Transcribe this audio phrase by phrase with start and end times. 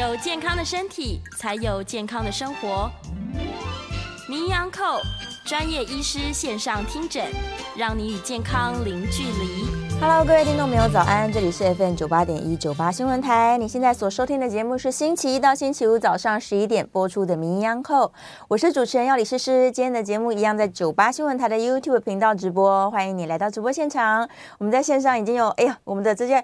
[0.00, 2.90] 有健康的身体，才有健康的生活。
[4.26, 4.98] 名医安扣
[5.44, 7.26] 专业医师线上听诊，
[7.76, 9.66] 让你与健康零距离。
[10.00, 11.30] Hello，各位听众朋友，早安！
[11.30, 13.58] 这里是 FM 九八点一九八新闻台。
[13.58, 18.10] 你现在所收听的节目是星期一到星期五早上十一点播出的名医安扣，
[18.48, 19.70] 我是主持人要李诗诗。
[19.70, 24.26] 今天的节目一样在九八新闻台的 YouTube 频道直播，欢迎你来到直播现场。
[24.56, 26.42] 我们在线上已经有，哎呀，我们的这些。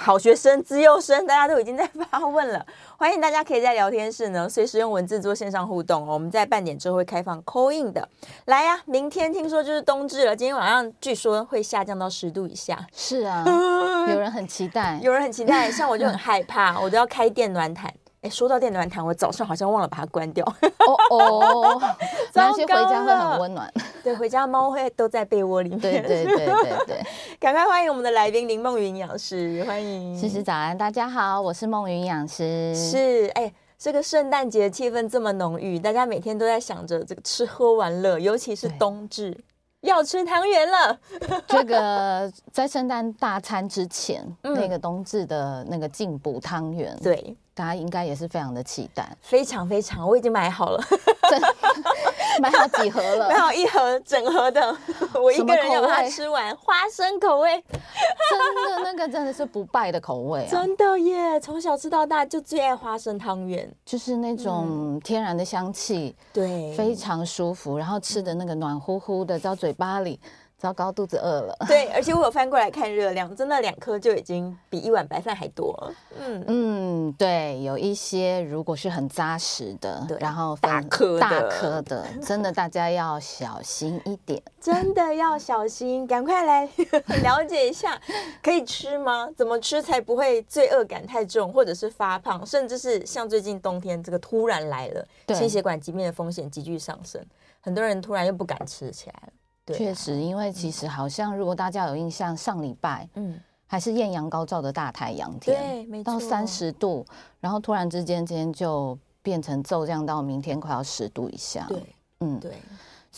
[0.00, 2.64] 好学生、资优生，大家都已经在发问了。
[2.96, 6.14] 欢迎大家可以在聊天室呢， 随时用文字做线上互动哦。
[6.14, 8.08] 我们在半点之后会开放 call in 的。
[8.44, 12.86] 来呀、啊，明天听说就是冬至了，今天晚上据说会下降到十度以下。
[12.94, 13.44] 是啊，
[14.08, 17.92] 有人很期待，有人很期待，像我就很害怕，我都要开电暖毯。
[18.28, 20.44] 哎，说到电暖毯，我早上好像忘了把它关掉。
[20.44, 21.82] 哦哦，
[22.34, 23.72] 那些回家会很温暖。
[24.04, 25.80] 对，回家猫会都在被窝里面。
[25.80, 27.02] 对对对对对，
[27.40, 30.18] 赶快欢迎我们的来宾林梦云营养师，欢迎。
[30.18, 32.74] 诗诗早安，大家好，我是梦云营养师。
[32.74, 39.40] 是，哎，这个圣诞节气氛这么浓郁，大家每天都在想着这个吃喝玩乐，尤其是冬至对
[39.80, 40.98] 要吃汤圆了。
[41.46, 47.36] 这个在圣诞大餐之前，嗯、那个冬至的那个进补汤圆，对。
[47.54, 50.80] 大家应该也是非常的期待，非常非常，我已经买好了，
[52.40, 54.76] 买好几盒了，买好一盒整盒的，
[55.20, 56.56] 我一个人要把它吃完。
[56.56, 57.60] 花生口味，
[58.30, 60.48] 真的那个真的是不败的口味啊！
[60.50, 70.20] 真的耶，从小吃到大就最爱花生汤圆，就是那种天然的香气，对，非常舒服，然后吃的那个暖乎乎的，到嘴巴里。
[70.58, 71.56] 糟糕，肚子饿了。
[71.68, 75.94] 对，而且我有翻过来看热量，真的两颗就已经比一碗白饭还多了。
[76.18, 84.42] 嗯嗯，对，有一些如果是很扎实的，然后大颗大颗的，真的大家要小心一点。
[84.60, 86.68] 真的要小心，赶快来
[87.22, 87.96] 了解一下，
[88.42, 89.30] 可以吃吗？
[89.36, 97.24] 怎么吃才不会罪恶感太重，或者是发胖，甚至是像最近冬天这个突然来了，心血管疾病的风险急剧上升，
[97.60, 99.32] 很多人突然又不敢吃起来了。
[99.74, 103.40] 确实，因为其实好像如果大家有印象，上礼拜嗯。
[103.70, 107.04] 还是艳阳高照的大太阳天，对，没错，到三十度，
[107.38, 111.82] 然后突然之间今天就变成骤降到明天快要十度以下，对，
[112.20, 112.52] 嗯，对。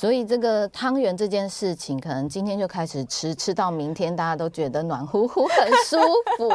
[0.01, 5.99] 所以这个汤圆这件事情，可能今天就开始吃，吃到明天大家都觉得暖乎乎，很舒
[6.39, 6.49] 服。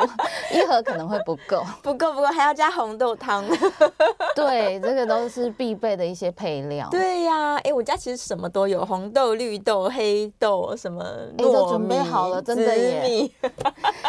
[0.51, 3.45] 一盒可能会不够，不够不够，还要加红豆汤。
[4.35, 6.87] 对，这个都是必备的一些配料。
[6.89, 11.05] 对呀，哎，我家其实什么都有，红豆、绿豆、黑豆，什么
[11.37, 13.29] 都准备好了，真的耶。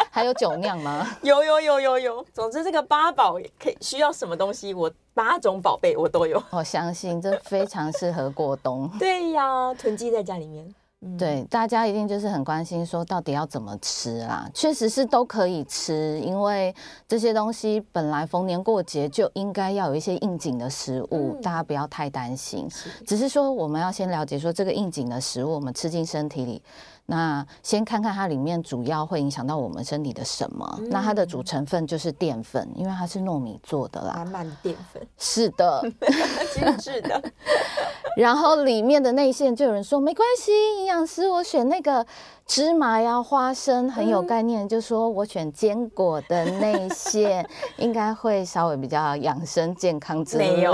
[0.09, 1.07] 还有酒酿吗？
[1.21, 2.25] 有有有有有。
[2.33, 4.91] 总之，这个八宝可以需要什么东西，我。
[5.17, 8.87] 八种宝贝我都有，我相信这非常适合过冬。
[8.99, 10.71] 对呀，囤积在家里面。
[11.01, 14.47] 嗯、对，大家一定就是很关心，说到底要怎么吃啦？
[14.53, 16.73] 确实是都可以吃，因为
[17.07, 22.69] 这些东西本来逢年过节就应该要有一些应景的食物，嗯、大家不要太担心。
[22.69, 26.61] 是只是说我们要先了解说这个应景的食物，我们吃进身体里。
[27.09, 30.75] 那先看看它里面主要会影响到我们身体的什么？
[30.79, 34.13] 嗯、那它的主成分就是淀粉，因为它是糯米做的啦。
[34.17, 35.01] 满满的淀粉。
[35.17, 35.81] 是的，
[36.53, 37.23] 精致的。
[38.17, 42.05] 然后里面的内馅就有人说没关系，营养师我选那个。
[42.47, 50.55] 芝麻呀，花生很有概念，嗯、就说我选坚果的那些，应该会稍微比较养生健康之类。
[50.55, 50.73] 没有，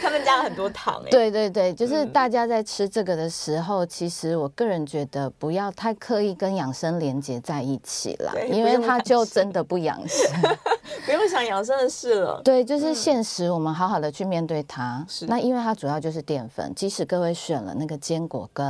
[0.00, 1.02] 他们加了很多糖。
[1.10, 10.32] 对 对对，就是大家在吃这个的时候，嗯、其实我个人觉得不要太刻意跟养生连接在一起了，因为它就真的不养生，
[11.04, 12.40] 不用想养生的事了。
[12.42, 15.04] 对，就是现实，我们好好的去面对它。
[15.06, 18.66] 是那因为它主要就是淀粉，即使各位选了那个坚果跟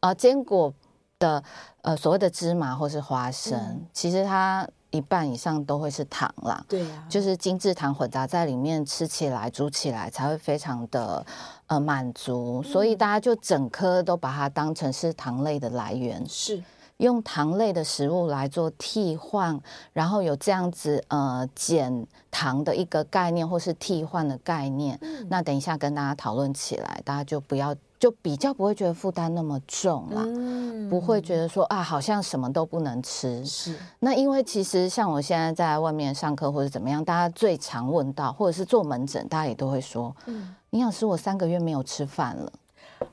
[0.00, 0.70] 啊、呃、坚果。
[1.18, 1.42] 的
[1.82, 6.64] 呃，所谓的芝麻或是花生，嗯、其实它一半以上都会是糖啦。
[6.68, 11.24] 对呀、啊，就是精制糖混杂在里面，吃起来、煮起来才会非常的
[11.66, 12.62] 呃满足。
[12.64, 16.62] 嗯、所以大家就整颗都把它当成是糖类的来源，是
[16.98, 19.60] 用糖类的食物来做替换，
[19.92, 24.96] 然后有这样子呃减糖的一个概念，或是替换的概念。
[25.02, 27.74] 嗯、那等一下跟大家讨论起来，大家就不要。
[28.00, 33.44] 就比较不会觉得负担那么重啦，嗯、不会觉得说啊，好像什么都不能吃。
[33.44, 42.52] 是，那因为其实像我现在在外面上课或者怎么样，大家最常问到，或者是做门诊，大家也都会说，嗯，营养师，我三个月没有吃饭了。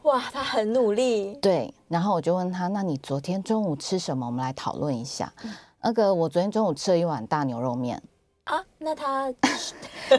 [0.04, 1.34] 哇，他很努力。
[1.42, 4.26] 对，然后我就问他，那你昨天中午吃什么？
[4.26, 5.32] 我们来讨论一下。
[5.44, 5.52] 嗯、
[5.82, 8.02] 那个，我昨天中午吃了一碗大牛肉面。
[8.46, 9.34] 啊，那他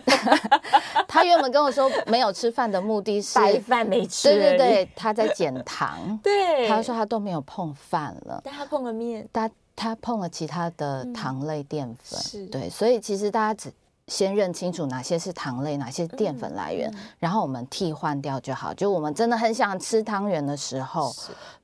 [1.06, 13.72] 他原本跟我说没有吃饭的目的是白饭没吃，对对对，他在减糖， 对，他说他都没有碰饭了，但他碰了面，他他碰了其他的糖类淀粉，是对，所以其实大家只
[14.08, 18.72] 先认清楚哪些是糖类，哪些淀粉来源，嗯嗯、然后我们替换掉就好。
[18.72, 21.12] 就我们真的很想吃汤圆的时候，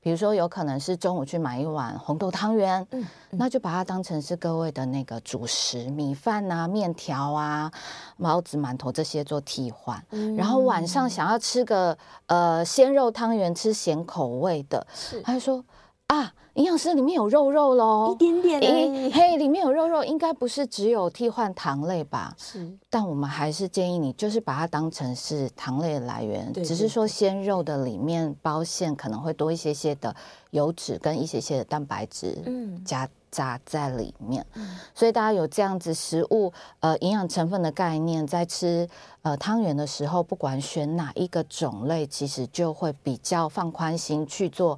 [0.01, 3.01] 比如说有可能是中午去买一碗红豆汤圆，嗯
[3.31, 7.71] 嗯、那就把它当成是各位的那个主食，米饭啊、面条啊、
[8.17, 10.03] 包子、馒头这些做替换。
[10.09, 14.85] 嗯、然后晚上想要吃个呃鲜肉汤圆，吃咸口味的，
[15.23, 15.63] 他就说
[16.07, 16.33] 啊。
[16.55, 22.31] 营养师里面有肉肉喽，一点点诶，嘿，里面有肉肉，应该不是只有替换糖类吧？
[22.37, 30.15] 是，但我们还是建议你，就是把它当成是糖类的来源，只是说鲜肉的里面包馅可能会多一些些的
[30.51, 38.87] 油脂跟一些些的蛋白质，嗯，夹杂在里面，嗯，所以大家有这样子食物呃营养成分的概念，在吃
[39.23, 44.77] 呃汤圆的时候，不管选哪一个种类，其实就会比较放宽心去做。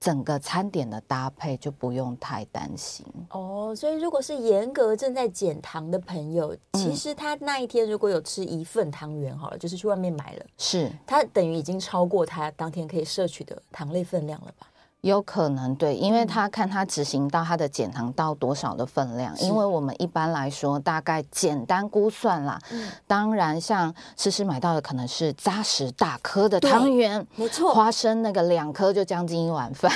[0.00, 3.04] 整个餐点的搭配就不用太担心。
[3.28, 10.90] 哦，所以如果是严格正在减糖的朋友，嗯、其实他那一天如果有吃一份汤圆，好了，就是去外面买了，是。
[11.06, 14.66] 他等于已经超过他当天可以摄取的糖类分量了吧？
[15.02, 22.60] 有可能对，因为他看他执行到他的减糖到多少的分量，因为我们一般来说大概简单估算啦。
[22.70, 29.90] 嗯、当然，像诗诗买到的可能是扎实大颗的汤圆，没错，花生那个两颗就将近一碗饭。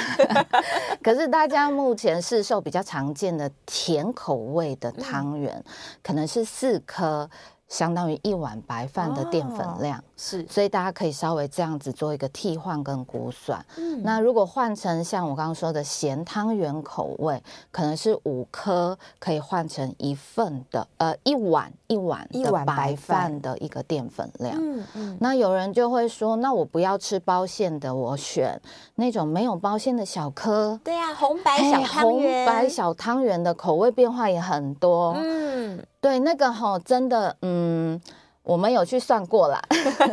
[1.03, 5.73] 可是大家目前市售比较常见的甜口味的汤圆，嗯、
[6.03, 7.29] 可能是四颗。
[7.67, 13.65] 相当于一碗白饭的淀粉量，哦、是，所以大家可以稍微这样子做一个替换跟估算。
[13.77, 24.57] 嗯，那如果换成像我刚刚说的咸汤圆口味，可能是五颗可以换成一份的，呃，一碗一碗一碗白饭的一个淀粉量。
[24.57, 28.61] 嗯嗯，嗯那有人就会说，那我不要吃包馅的，我选
[28.95, 30.79] 那种没有包馅的小颗。
[30.85, 35.15] 对呀、啊，红白小汤圆，红白小汤圆的口味变化也很多。
[35.17, 35.85] 嗯。
[36.01, 37.99] 对，那个吼，真的，嗯，
[38.45, 39.61] 我们有去算过啦。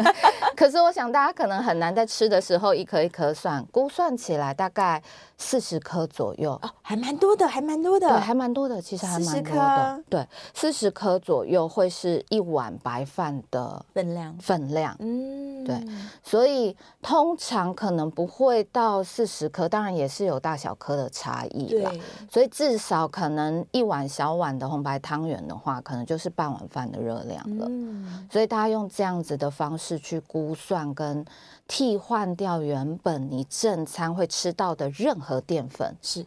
[0.57, 5.03] 可是我想大家可能很难在吃的时候一颗一颗算，估算起来大概。
[5.41, 6.51] 四十颗左右。
[6.61, 15.83] 哦，还蛮多的，还蛮多的，对，还蛮多的，其实还蛮多的，对，四十颗左右会是一碗白饭的分量，分量，嗯，对，
[16.23, 21.91] 所以通常可能不会到四十颗，当然也是有大小颗的差异啦，
[22.31, 31.25] 所以至少可能一碗小碗的红白汤圆的话，可能就是半碗饭的热量了，嗯，所以大家用这样子的方式去估算跟。
[31.67, 36.25] 替换掉原本你正餐会吃到的任何淀粉，是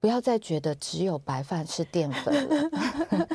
[0.00, 2.70] 不要再觉得只有白饭是淀粉了。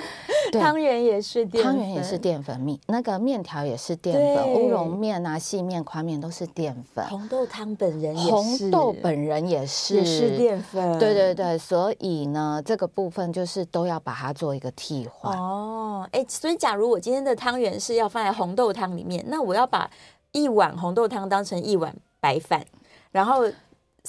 [0.52, 7.06] 对，汤圆也是淀粉，汤圆也是淀粉，米那个面条也是淀粉，乌龙面啊、细面、宽面都是淀粉。
[7.08, 11.00] 红豆汤本人也是，红豆本人也是也是淀粉。
[11.00, 15.38] 对对对，所以呢，这个部分就是都要把它做一个替换。
[15.38, 19.90] 哦，哎，所以假如我今天的汤圆是要放在红豆汤里面，那我要把。
[20.32, 22.66] 一碗红豆汤当成一碗白饭，
[23.12, 23.44] 然后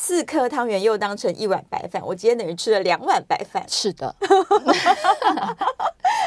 [0.00, 3.65] 四颗汤圆又当成一碗白饭，我今天等于吃了两碗白饭。
[3.67, 4.15] 是的。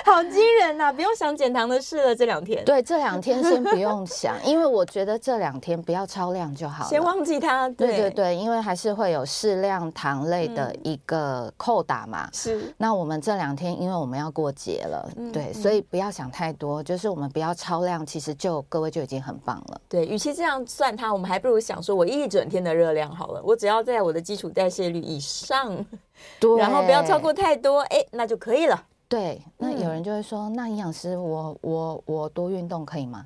[0.04, 0.94] 好惊人呐、啊！
[0.94, 2.66] 不用想减糖的事了，这两天。
[2.66, 6.90] 对，这两天先不用想，因为我觉得这两天不要超量就好了。
[6.90, 7.70] 先忘记它。
[7.70, 12.30] 对对对，因为还是会有适量糖类的一个扣打嘛。
[12.34, 12.74] 是、嗯。
[12.78, 19.82] 那我们这两天，因为我们要过节了，嗯、对，所以不要想太多，就是我们不要超量，其实就各位就已经很棒了。
[19.88, 25.86] 对，与其这样算它，我们还不如想说，我一整天的热量好了，我只要在我的基础代谢率以上，
[26.40, 28.86] 对，然后不要超过太多，哎，那就可以了。
[29.08, 33.24] 对，那有人就会说，嗯、那营养师，我我我多运动可以吗？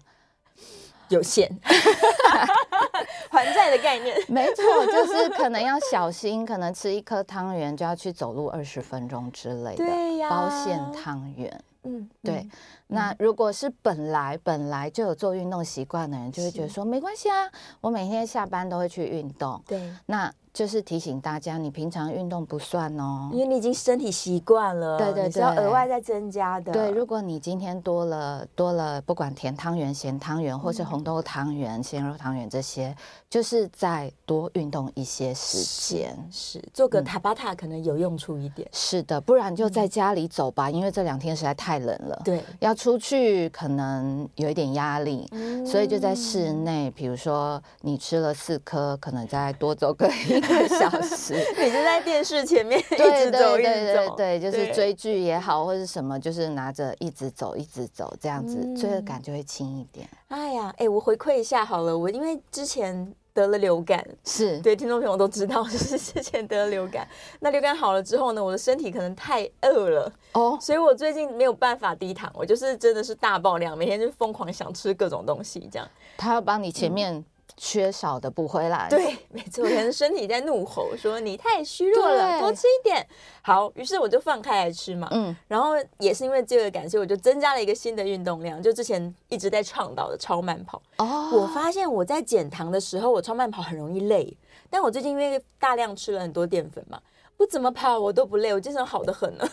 [1.08, 1.50] 有限，
[3.32, 12.36] 还债的概念，没错，就是可能要小心，可能吃一颗汤圆就要去走路二十分钟之类的，对呀，包馅汤圆，嗯，对。
[12.36, 12.50] 嗯、
[12.88, 17.50] 那如果是本来本来就有做运动习惯的人，就会觉得说是没关系啊，
[17.82, 20.34] 我每天下班都会去运动，对，那。
[20.56, 26.72] 就是提醒大家，你平常运动不算哦，因为你已经身体习惯了，对对对，要额外再增加的。
[26.72, 32.96] 对，如果你今天多了多了，不管甜汤圆、咸汤圆，或是红豆汤圆、鲜肉汤圆这些，
[33.30, 35.58] 就是再多运动一些时
[35.94, 38.66] 间，是做个塔巴塔可能有用处一点。
[38.72, 42.22] 是的，不然就在家里走吧，因为这两天实在太冷了。
[42.24, 45.30] 对，要出去可能有一点压力，
[45.68, 50.45] 所以就在室内，比如说你吃了四颗，可能再多走个一。
[50.68, 60.08] 小时， 你就在电视前面一直走，一直走，对，就是追剧也好，或者什么，就是拿着一直走，一直走，这样子，罪恶感就会轻一点。
[60.30, 67.08] 哎呀，哎，我回馈一下好了，我因为之前得了流感，是对听众朋友都知道， 就是之前得了流感。
[67.40, 75.88] 那流感好了之后呢，我的身体可能太饿了哦，所以我最近没有办法低糖，我就是真的是大爆量，每天就疯狂想吃各种东西，这样。
[76.18, 77.26] 他要帮你前面、嗯。
[77.58, 83.06] 缺少的补回来，对，没错，可能身体在怒吼说你太虚弱了，多吃一点。
[83.42, 90.82] 好，于是我就放开来吃嘛，嗯，然后也是因为这个感谢，我就增加了一个新的运动量，就之前一直在倡导的超慢跑。
[90.98, 94.36] 哦，我发现我在减糖的时候，我超慢跑很容易累，
[94.70, 97.00] 但我最近因为大量吃了很多淀粉嘛，
[97.38, 99.48] 不怎么跑我都不累，我精神好得很呢。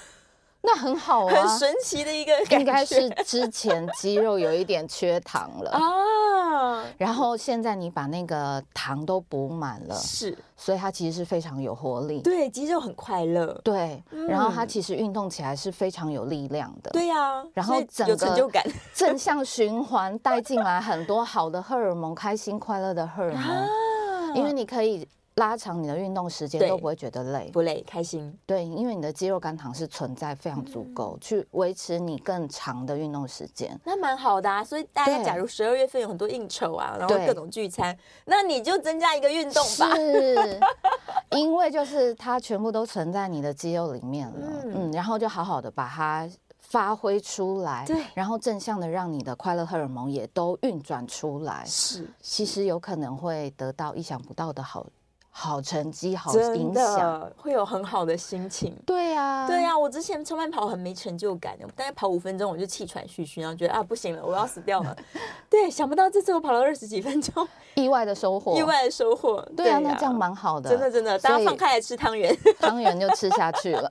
[0.64, 5.70] 那很好啊，很神奇的一个感觉，应该是之前肌肉有一点缺糖了。
[5.74, 18.64] 啊，然后现在你把那个糖都补满了，是，所以它其实是非常有活力，对，肌肉很快乐，对，然后它其实运动起来是非常有力量的，对呀，然后整个成就感，
[18.94, 25.08] 正向循环带进来很多好的荷尔蒙，开心快乐的荷尔蒙，因为你可以。
[25.36, 28.38] 拉长你的运动时间都不会觉得累，不累，开心。
[28.44, 33.78] 对，因为你的肌肉肝糖是存在非常足够，嗯、去维持你更长的运动时间。
[33.84, 37.96] 那蛮好的啊，所以大家假如十二月份有很多应酬啊，然后各种聚餐，
[38.26, 39.94] 那你就增加一个运动吧。
[39.96, 40.60] 是，
[41.32, 46.28] 因为就是它全部都存在你的肌肉里面了，嗯，嗯，然后就好好的把它
[46.60, 51.64] 发挥出来，对，然后正向的让你的快乐荷尔蒙也都运转出来。
[51.66, 54.86] 是，是其实有可能会得到意想不到的好。
[55.34, 58.76] 好成绩，好影响，会有很好的心情。
[58.84, 64.94] 对呀，对呀，我之前超慢跑很没成就感，大概跑五分钟我就气喘吁吁，然后觉得啊不行了，我要死掉了。
[65.48, 69.42] 对，想不到这次我跑了二十几分钟， 意外的收获，意外的收获。
[69.56, 73.88] 对啊，那这样蛮好的，真的真的，大家放开来吃汤圆， 汤圆就吃下去了。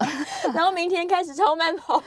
[0.54, 2.02] 然后明天开始超慢跑。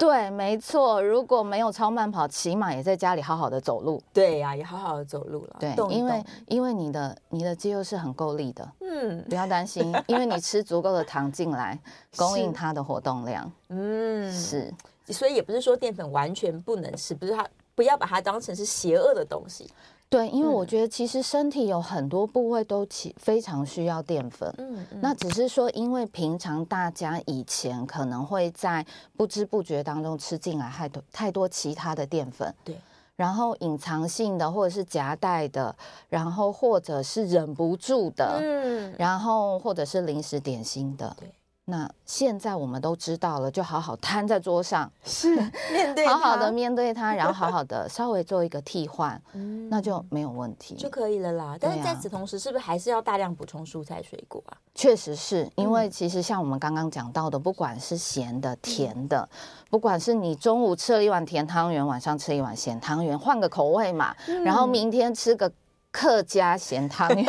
[0.00, 4.02] 对，没错，如果没有超慢跑，起码也在家里好好的走路。
[4.12, 5.56] 对呀，也好好的走路了。
[5.60, 8.72] 对，因为因为你的你的肌肉是很够力的。
[8.80, 11.78] 嗯，不要担心，因为你吃足够的糖进来，
[12.16, 13.50] 供应它的活动量。
[13.68, 14.72] 嗯，是，
[15.08, 19.70] 所以也不是说淀粉完全不能吃，不是它不要把它当成是邪恶的东西。
[20.10, 24.50] 对，因为我觉得其实身体有很多部位都其非常需要淀粉。
[24.56, 28.86] 嗯，嗯，那只是说，因为平常大家以前可能会在
[29.18, 32.54] 不知不觉当中吃进来太多太多其他的淀粉。
[32.64, 32.74] 对。
[33.18, 35.74] 然后隐藏性的，或者是夹带的，
[36.08, 41.28] 然后或者是忍不住的，嗯，然后或者是零食点心的，对。
[41.70, 45.36] 那现在我们都知道了，就好好摊在桌上，是
[45.70, 51.58] 面对，好好的面对它，然后 好好的稍微做一个替换，嗯，那就没有问题，就可以了啦。
[51.60, 54.56] 但是在此同时，是不是还是要大量补充蔬菜水果啊？
[54.74, 59.28] 确实是因为其实像我们刚刚讲到的，不管是咸的、甜的，
[59.68, 65.52] 不管是你中午吃了一碗甜汤圆，晚上吃一碗咸汤圆，换个口味嘛，然后明天吃个。
[65.90, 67.24] 客家咸汤圆、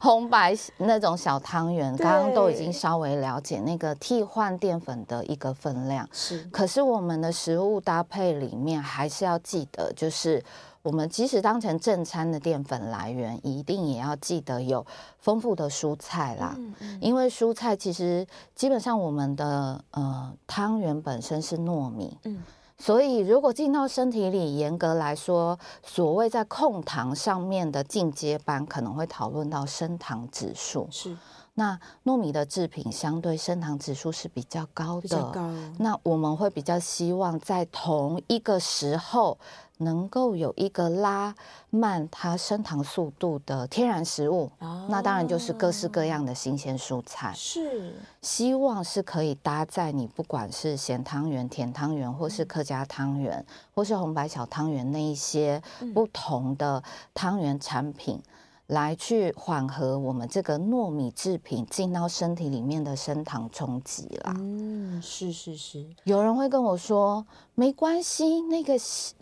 [0.00, 6.08] 红白那种小汤圆，刚刚都已经稍微了解那个替换淀粉的一个分量。
[6.12, 10.42] 是，可是我们的食物搭配里面还是要记得，就是
[10.82, 14.84] 我们即使当成正餐的淀粉来源，一定也要记得有
[15.18, 16.54] 丰富的蔬菜啦。
[16.58, 22.16] 嗯嗯，因为蔬菜其实基本上我们的呃汤圆本身是糯米。
[22.24, 22.42] 嗯。
[22.78, 30.86] 所以，如果进到身体里，严格来说，所谓在控糖上面的进阶班，可能会讨论到升糖指数。
[30.90, 31.16] 是，
[31.54, 35.00] 那糯米的制品相对升糖指数是比较高的。
[35.00, 35.50] 比较高。
[35.78, 39.38] 那我们会比较希望在同一个时候。
[39.78, 41.34] 能够有一个拉
[41.70, 47.32] 慢它升糖速度的天然食物，哦、那当然就是各式各样的新鲜蔬菜。
[47.34, 55.62] 是，希望是可以搭在你不管是咸汤圆、甜汤圆，或是客家汤圆，嗯、或是红白小汤圆那一些
[55.94, 58.16] 不同的汤圆产品。
[58.16, 58.32] 嗯
[58.68, 64.34] 来去缓和我们这个糯米制品进到身体里面的升糖冲击啦。
[64.38, 65.86] 嗯，是是是。
[66.02, 68.74] 有人会跟我说，没关系，那个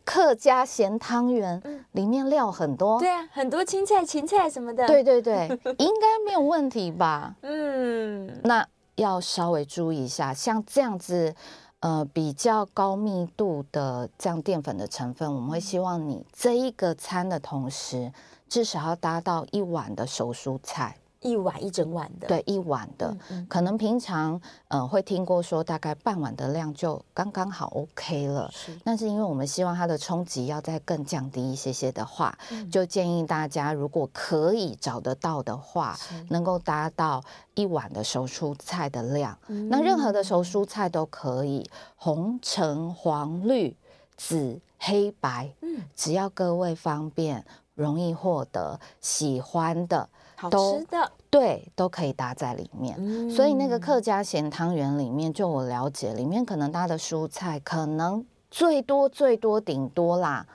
[0.02, 2.98] 客家咸汤圆里面料很多。
[2.98, 4.86] 对啊，很多青菜、芹菜什么的。
[4.86, 5.46] 对对对，
[5.78, 7.36] 应该没有问题吧？
[7.42, 11.34] 嗯，那要稍微注意一下，像这样子，
[11.80, 18.10] 呃，比较高密度的这样淀粉的成分，我们会希望你这一个餐的同时。
[18.54, 23.08] 至少要搭到一碗的熟蔬菜，一碗一整碗的，对，一碗的。
[23.08, 28.49] 嗯嗯，可能平常呃会听过说大概半碗的量就刚刚好 OK 了。
[28.52, 37.20] 是，但是因为我们希望它的冲击要再更降低一些些的话，嗯、就建议大家如果可以找得到的话，能够搭到
[37.54, 39.37] 一碗的熟蔬菜的量。
[39.49, 43.76] 嗯、那任何的熟蔬菜都可以，红、橙、黄、绿、
[44.16, 47.44] 紫、黑、白，嗯，只要各位方便。
[47.74, 52.94] 容易获得、喜欢的、好吃的，对，都可以搭在里面。
[52.98, 60.46] 嗯、所以那个客家咸汤圆里面，就我了解，里面可能搭的蔬菜可能最多最多顶多啦。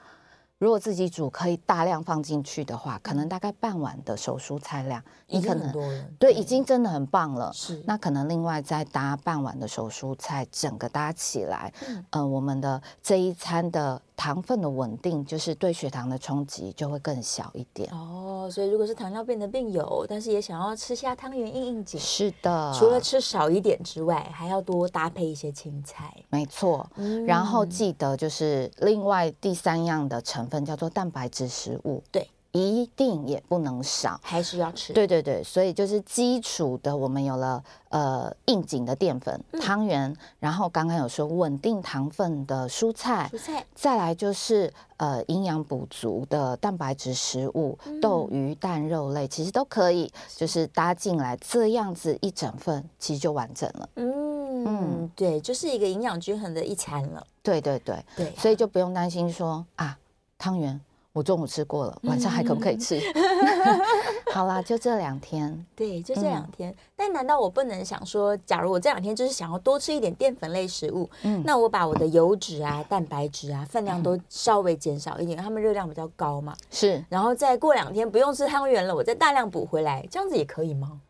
[0.56, 5.72] 如果自己煮可以大量放进去的话，可能大概半碗的熟蔬菜量，你可能
[6.18, 7.50] 对，已经真的很棒了。
[7.54, 14.00] 是，那可能另外再搭半碗的熟蔬菜，整个搭起来，嗯、呃，我们的这一餐的。
[14.20, 18.46] 糖分的稳定，就是对血糖的冲击就会更小一点哦。
[18.52, 22.70] 所以如果是糖尿病的病友，但是也想要吃下汤圆应应景，是的。
[22.78, 26.14] 除了吃少一点之外，还要多搭配一些青菜。
[26.28, 26.86] 没错。
[26.96, 27.24] 嗯。
[27.24, 32.02] 然后记得就是另外第三样的成分叫做蛋白质食物。
[32.12, 32.28] 对。
[32.52, 34.92] 一定也不能少，还是要吃。
[34.92, 53.88] 对对对，所以就是基础的，我们有了呃应景的淀粉汤圆，嗯、然后刚刚有说稳定糖分的蔬菜，蔬菜，再来就是呃营养补足的蛋白质食物，嗯、豆鱼蛋肉类其实都可以，就是搭进来这样子一整份，其实就完整了。
[53.94, 57.24] 嗯嗯，对，就是一个营养均衡的一餐了。
[57.42, 59.96] 对对对对，啊、所以就不用担心说啊
[60.36, 60.80] 汤圆。
[61.12, 62.96] 我中午吃过了，晚上还可不可以吃？
[63.14, 63.80] 嗯、
[64.32, 65.66] 好啦，就这两天。
[65.74, 66.70] 对，就这两天。
[66.70, 76.54] 嗯、但难道我不能想说，假如我这两天就是想要多吃一点淀粉类食物，嗯，那我把我的油脂啊、蛋白质啊分量都稍微减少一点，它们热量比较高嘛。
[76.70, 77.04] 是。
[77.08, 81.00] 然后再过两天不用吃汤圆了，我再大量补回来，这样子也可以吗？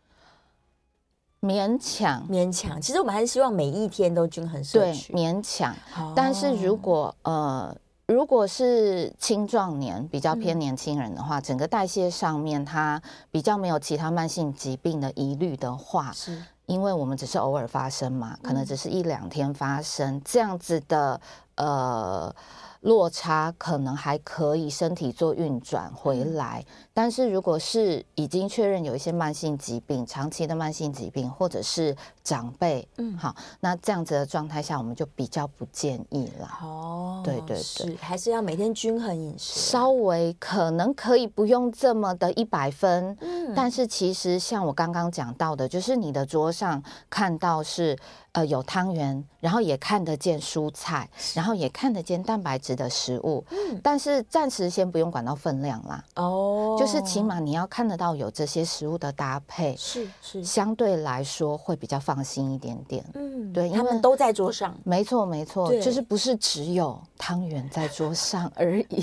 [1.43, 2.81] 勉强，勉强。
[2.81, 5.13] 其实我们还是希望每一天都均衡摄取。
[5.13, 5.75] 对，勉强。
[5.99, 7.77] 哦、但是如果呃。
[8.11, 13.01] 如果是青壮年，比较偏年轻人的话，嗯、整个代谢上面他
[13.31, 16.43] 比较没有其他慢性疾病的疑虑的话，是。
[16.67, 21.21] 因为我们只是偶尔发生嘛，可能只是一两天发生、嗯、这样子的
[21.65, 22.35] 呃。
[22.83, 26.65] 落差可能还可以，身体做运转回来。
[26.67, 36.49] 嗯、但是如果是已经确认有一些慢性疾病、长期的慢性疾病，或者是长辈，嗯，好，那这样子的状态下，我们就比较不建议了。
[36.63, 43.15] 哦，对对对，是还是要每天均衡饮食，稍微可能可以不用这么的一百分。
[43.21, 47.95] 嗯，但是其实像我刚刚讲到的，就是你的桌上看到是。
[48.33, 53.45] 呃，有汤圆，然后也看得见蔬菜，然后也看得见蛋白质的食物。
[53.51, 56.05] 嗯，但是暂时先不用管到分量啦。
[56.17, 63.05] 哦，就是起码你要看得到有这些食物的搭配，是是，相对来说会比较放心一点点。
[63.15, 64.75] 嗯，对，他们都在桌上。
[64.85, 69.03] 没错没错，就是不是只有汤圆在桌上而已。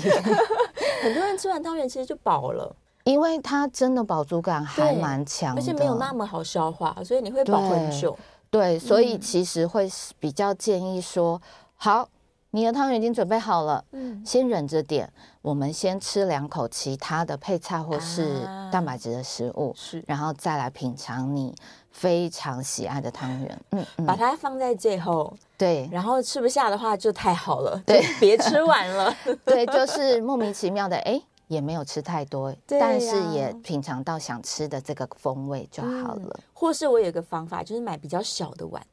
[1.02, 8.16] 很多人吃完汤圆其实就饱了，因为它真的饱足感还蛮强的，而且没有那么好消化，所以你会饱很久。
[8.50, 11.40] 对，所以其实会比较建议说，嗯、
[11.76, 12.08] 好，
[12.50, 15.10] 你的汤圆已经准备好了，嗯，先忍着点，
[15.42, 21.54] 我们先吃两口其他的配菜或是蛋白质的食物，是、啊，然后再来品尝你
[21.90, 31.20] 非常喜爱的汤圆，嗯，嗯，把它放在最后，对，然后吃不下的话就太好了，对， 别吃完了， 对，就是莫名其妙的，哎。
[31.48, 36.20] 也没有吃太多，啊、但是也品尝到想吃的这个风味就好了。
[36.22, 38.86] 嗯、或是我有一个方法，就是买比较小的碗，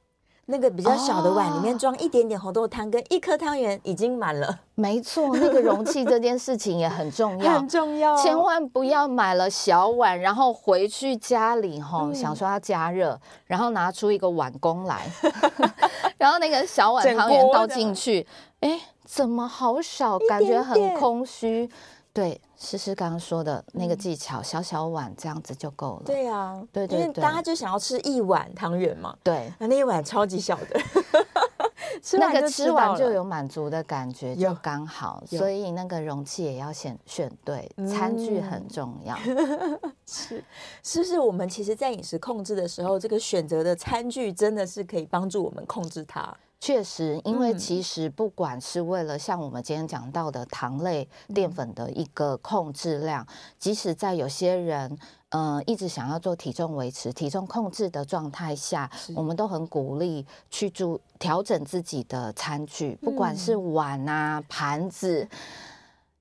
[0.48, 4.60] 那个比较小的碗里面装一点点红豆汤跟一颗汤圆已经满了。
[4.76, 8.16] 没错，那个容器这件事情也很重要， 很重要。
[8.18, 15.10] 千万不要买了小碗，然后回去家里吼，嗯、想说要加热，然后拿出一个碗公来，
[16.20, 18.28] 然后那个小碗汤圆倒进去，
[18.60, 21.70] 哎，怎么好少，感觉很空虚。
[22.16, 26.04] 对，诗诗刚刚说的那个技巧，嗯、小小碗这样子就够了。
[26.06, 29.14] 对呀、啊，对对对，因为大家就想要吃一碗汤圆嘛。
[29.22, 30.80] 对，那那一碗超级小的，
[32.02, 35.22] 吃那个吃完就有满足的感觉，就刚好。
[35.28, 39.14] 所以那个容器也要选选对，嗯、餐具很重要。
[40.08, 40.42] 是，
[40.82, 46.34] 是不是我们其实，在饮食控制的时候，这个选择的餐具真的是可以帮助我们控制它？
[46.66, 53.28] 确实，因为其实不管是为了像我们今天讲到的糖类、淀粉的一个控制量，嗯、
[53.60, 54.98] 即使在有些人
[55.30, 65.30] 呃一直想要做体重维持、体重控制的状态下，我们都很鼓励去注调整自己的餐具，不管是碗啊、盘子。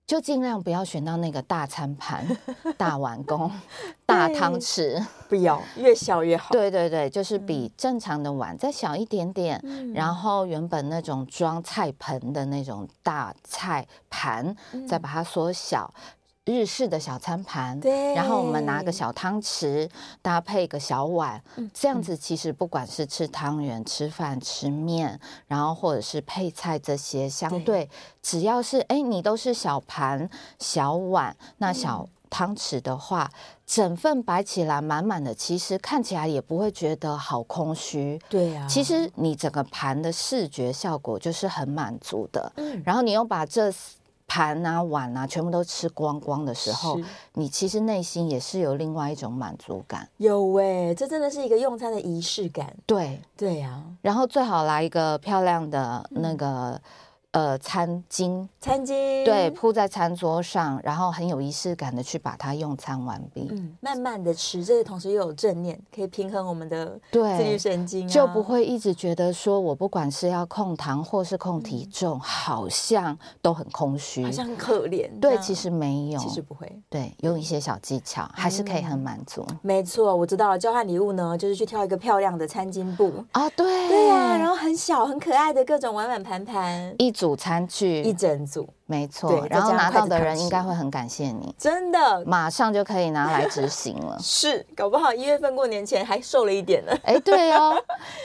[0.06, 2.26] 就尽量不要选到那个大餐盘、
[2.76, 3.50] 大碗公、
[4.04, 6.50] 大汤匙，不要越小越好。
[6.52, 15.92] 对对对，就是比正常的碗再小一点点，嗯、然后原本那种装菜盆的那种大菜盘，嗯、再把它缩小。
[16.46, 19.88] 日式的小餐盘，对，然后我们拿个小汤匙
[20.20, 30.28] 搭配个小碗，嗯、这样子其实不管是吃汤圆、吃饭、吃面，然后或者是配菜这些，相对，对只要是哎你都是小盘
[30.58, 38.20] 小碗，那小汤匙的话，嗯、整份摆起来满满的，其实看起来也不会觉得好空虚。
[38.28, 42.52] 对呀、啊，其实你整个盘的视觉效果就是很满足的。
[42.56, 43.72] 嗯，然后你又把这。
[44.34, 46.98] 盘啊碗啊，全部都吃光光的时候，
[47.34, 50.08] 你其实内心也是有另外一种满足感。
[50.16, 52.74] 有哎，这真的是一个用餐的仪式感。
[52.84, 56.80] 对对呀，然后最好来一个漂亮的那个。
[57.34, 63.48] 呃，餐巾，餐巾，对，铺在餐桌上，然后很有仪式感的去把它用餐完毕。
[63.50, 75.10] 嗯，慢慢的吃，这个同时又有正念，可以平衡我们的自律神经，啊，就不会一直觉得说我不管是要控糖或是控体重，嗯、好像都很空虚，好像很可怜。
[75.20, 76.70] 对，其实没有，其实不会。
[76.88, 79.44] 对，用一些小技巧，嗯、还是可以很满足。
[79.60, 80.56] 没错，我知道了。
[80.56, 88.68] 交换礼物呢，就是去挑一个漂亮的餐巾布啊，对，对呀，啊，然后很小很可爱的各种碗碗盘盘，一组餐具，一整组。
[88.86, 94.14] 没错，然后拿到的人应该会很感谢你，真的，马上就可以拿来执行了。
[94.20, 96.92] 是，搞不好一月份过年前还瘦了一点呢。
[97.02, 97.74] 哎，对哦，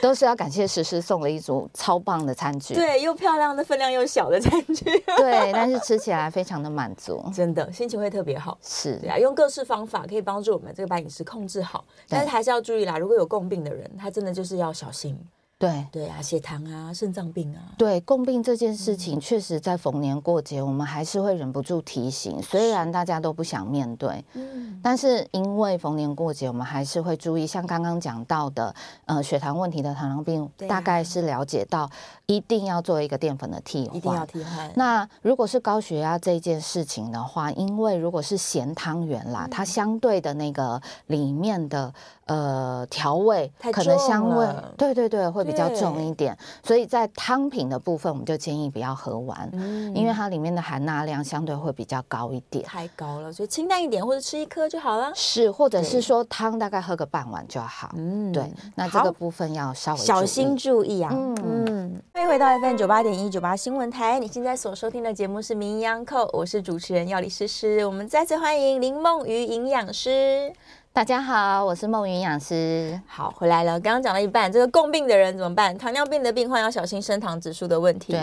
[0.02, 4.84] 都是要感谢诗诗送了一组超棒的餐具，对，又漂亮的分量又小的餐具，
[5.16, 8.58] 对，但是吃起来非常的满足，真的心情会特别好。
[8.62, 15.18] 是，对啊，用各式方法可以帮助我们这个把饮食控制好，但是还是要注意啦，如果有共病的人，他真的就是要小心。
[15.60, 22.42] 对对啊，血糖啊，肾脏病啊，对，共病这件事情，确实在逢年过节，我们还是会忍不住提醒。
[22.42, 27.46] 虽然大家都不想面对，嗯，但是因为逢年过节，我们还是会注意。
[27.46, 31.90] 像刚刚讲到的，呃，血糖问题的糖尿病，大概是了解到
[32.26, 34.72] 一定要做一个淀粉的替换，一定要替换。
[34.76, 41.94] 那如果是高血压这件事情的话，因为如果是咸汤圆啦，它相对的那个里面的。
[42.30, 55.12] 呃，调味可能香味，对对对，会比较重一点，所以在汤品的部分，我们就建议不要喝完，嗯，因为它里面的含钠量相对会比较高一点，太高了，所以清淡一点或者吃一颗就好了。
[55.16, 57.90] 是，或者是说汤大概喝个半碗就好。
[57.98, 61.10] 嗯，对，那这个部分要稍微小心注意啊。
[61.12, 70.54] 嗯嗯，欢迎回到 FM 九八点一九八新闻台，你现在所收听的节目是名医央叩，我是主持人药理诗诗，我们再次欢迎林梦瑜营养师。
[71.00, 73.00] 大家好，我是梦云营养师。
[73.08, 73.80] 好，回来了。
[73.80, 75.78] 刚刚讲了一半，这个共病的人怎么办？
[75.78, 78.12] 糖尿病的病患要小心升糖指数的问题。
[78.12, 78.20] 对。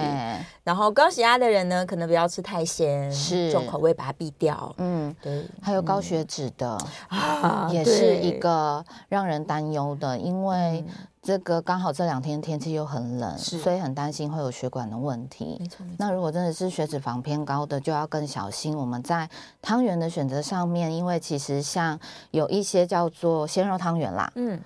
[0.63, 4.75] 然后高血压的人呢，可能不要吃太咸，是重口味把它避掉。
[4.77, 5.47] 嗯，对。
[5.63, 6.77] 还有高血脂的
[7.09, 10.85] 啊，也是一个让人担忧的，因为。
[11.27, 15.57] 这个刚好这两天天气又很冷，所以很担心会有血管的问题。
[15.59, 15.97] 没错，没错。
[15.99, 18.77] 那如果真的是血脂肪偏高的，就要更小心。
[18.77, 19.29] 我们在
[19.61, 21.99] 汤圆的选择上面，因为其实像
[22.31, 24.61] 有一些叫做鲜肉汤圆啦，嗯，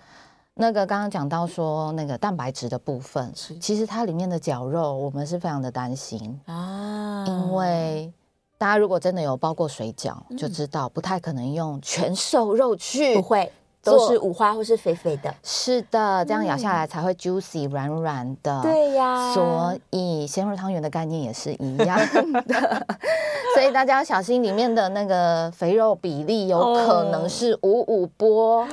[0.52, 8.12] 那个刚刚讲到说那个蛋白质的部分，其实它里面的绞肉，我们是非常的担心啊，因为
[8.58, 13.50] 大家如果真的有包过水饺，就知道不太可能用全瘦肉去，不会。
[13.82, 18.60] 都是五花或是肥肥的，是的，这样咬下来才会 juicy 软软的。
[18.62, 21.98] 对呀，所以鲜肉汤圆的概念也是一样
[22.46, 22.86] 的，
[23.56, 28.66] 所以大家要小心里面的那个肥肉比例，有可能是五五波。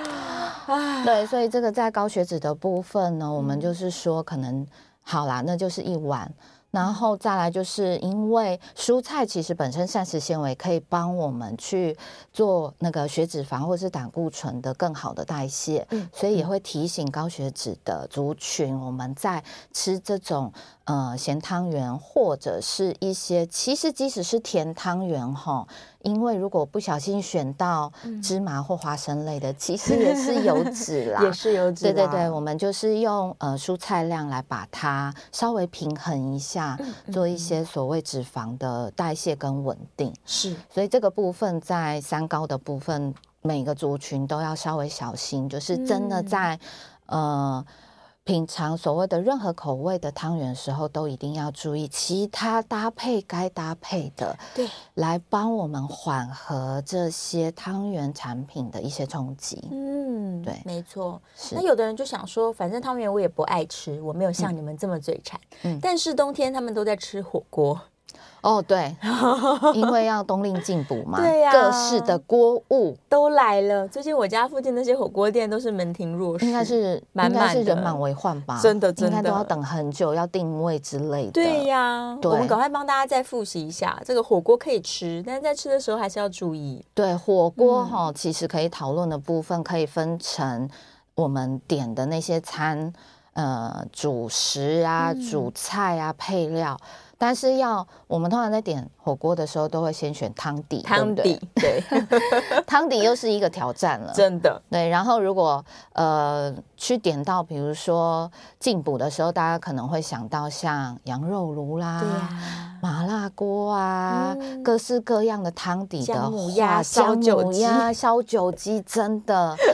[1.05, 4.67] 对，所以这个在高血脂的部分呢，我们就是说可能
[5.01, 6.29] 好啦，那就是一碗。
[6.69, 11.97] 然后再来，就是因为蔬菜其实本身膳食纤维可以帮我们去
[12.31, 20.51] 做那个血脂肪或是胆固醇的更好的代谢，嗯，所以也会提醒高血脂的族群，我们在吃这种
[20.87, 25.67] 呃咸汤圆或者是一些其实即使是甜汤圆哈。
[26.03, 27.91] 因为如果不小心选到
[28.23, 31.83] 芝麻或花生类的，嗯、其实也是油 脂啦，也是油脂。
[31.83, 36.79] 对对对，我们就是用呃蔬菜量来把它稍微平衡一下，
[37.11, 40.13] 做一些所谓脂肪的代谢跟稳定。
[40.25, 46.57] 是，所以这个部分在三高的部分，每个族群都要稍微小心，就是真的在、
[47.07, 47.65] 嗯、呃。
[48.27, 59.65] 品尝所谓的任何口味的汤圆的时候，都一定要注意其他搭配该搭配的，对，来帮我们缓和这些汤圆产品的一些冲击。
[59.71, 61.21] 嗯，对，没错。
[61.51, 65.39] 那有的人就想说，反正汤圆我也不爱吃，我没有像你们这么嘴馋。
[65.63, 65.79] 嗯。
[65.81, 67.79] 但是冬天他们都在吃火锅。
[68.41, 68.95] 哦，对，
[69.73, 73.87] 因为要冬令进补嘛，对呀、啊，各式的锅物都来了。
[73.87, 78.59] 最近我家附近那些火锅店都是门庭若市，应该是满满是人满为患吧？
[78.61, 81.31] 真的，真的，应该都要等很久，要定位之类的。
[81.31, 86.85] 对呀、啊，我们赶快帮大家再复习一下，这个火锅可以吃，但是在吃的时候还是要注意。
[86.93, 90.69] 对，火锅哈、嗯，其实可以讨论的部分可以分成
[91.15, 92.93] 我们点的那些餐，
[93.33, 96.77] 呃，主食啊、嗯、主菜啊、配料。
[97.17, 101.83] 但是要我们通常在点火锅的时候，都会先选汤底，汤底对，
[102.67, 104.87] 汤底又是一个挑战了，真的对。
[104.89, 119.55] 然后如果呃去点到，比如说进补的时候，大家可能会想到像羊肉炉啦、啊、麻辣锅啊、嗯，各式各样的汤底的姜母鸭、烧酒鸡、烧酒鸡，真的。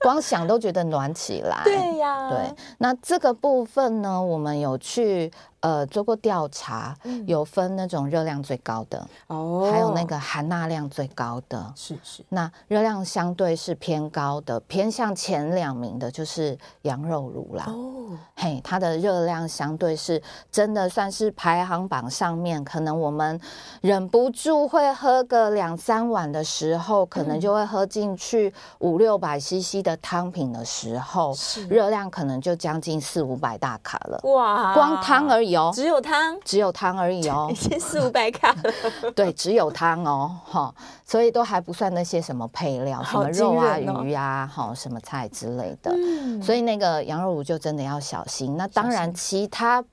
[0.00, 2.54] 光想都觉得暖起来，对呀，对。
[2.76, 5.32] 那这个部分呢，我们有去
[5.64, 12.22] 呃做过调查，嗯，有分那种热量最高的哦，还有那个含钠量最高的，是是。
[12.28, 17.64] 那热量相对是偏高的，偏向前两名的就是羊肉炉啦。
[17.68, 20.22] 哦，嘿，它的热量相对是
[20.52, 23.40] 真的算是排行榜上面，可能我们
[23.80, 29.94] 忍不住会喝个两三碗的时候，可能就会喝进去五六百 CC 的。
[30.04, 31.32] 汤品的时候，
[31.70, 34.20] 热量可能就将近四五百大卡了。
[34.24, 39.12] 哇，光汤而已哦，只有汤，只有汤而已哦， 已经四五百卡了。
[39.16, 45.90] 对，只有汤哦，哈，所以都还不算那些什么配料，什么肉啊、鱼啊，哈，什么菜之类的。
[45.94, 48.56] 嗯，所以那个羊肉炉就真的要小心。
[48.56, 49.84] 那当然，其他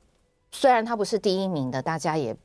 [0.52, 2.36] 虽然它不是第一名的，大家也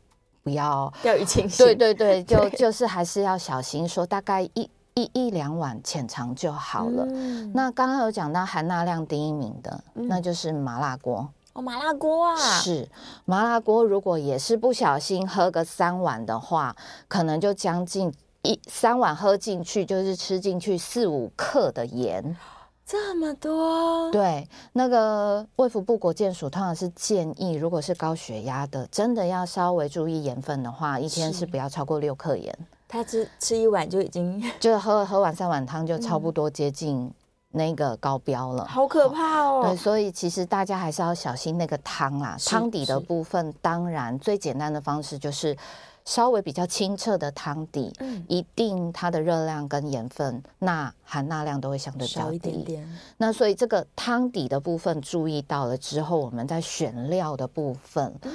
[0.43, 1.65] 不要掉以轻心。
[1.65, 4.71] 对对对， 就就是还是要小心，说大概一。
[4.99, 7.05] 一一两碗浅尝就好了。
[7.11, 11.29] 嗯、那刚刚有讲到含钠量第一名的，嗯、那就是麻辣锅。
[11.57, 12.87] 哦，麻辣锅啊，是
[13.25, 13.83] 麻辣锅。
[13.83, 16.77] 如果也是不小心喝个三碗的话，
[17.09, 22.37] 可能就将近一三碗喝进去，就是吃进去四五克的盐。
[22.85, 24.11] 这么多？
[24.13, 32.55] 对，那个卫福部国健署通常是建议，如果是高血压的，真的要稍微注意盐分的话，一天是不要超过六克盐。
[32.87, 37.11] 他吃吃一碗就已经，就喝喝完三碗汤就差不多接近
[37.57, 39.63] 那个高标了，嗯、好可怕哦！
[39.65, 45.57] 对，所以其实大家还是要小心那个汤啦，汤底的部分，当然最简单的方式就是
[46.05, 52.99] 稍微比较清澈的汤底，嗯，一定它的热量跟盐分、钠含钠量都会相对比较低一点点。
[53.17, 58.33] 那所以这个汤底的部分注意到了之后，我们在选料的部分，嗯。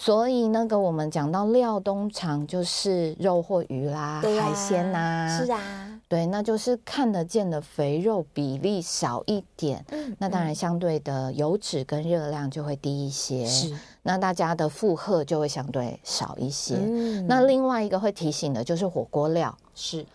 [0.00, 16.76] 所以那个我们讲到料，通常就是肉或鱼啦，啊、海鲜呐、啊，是啊，对，那就是看得见的肥肉比例少一点，嗯，那当然相对的油脂跟热量就会低一些，是，那大家的负荷就会相对少一些。
[16.76, 20.06] 嗯，那另外一个会提醒的就是火锅料，是